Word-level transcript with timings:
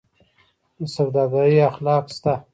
د 0.79 0.79
سوداګرۍ 0.95 1.55
اخلاق 1.69 2.05
شته؟ 2.15 2.33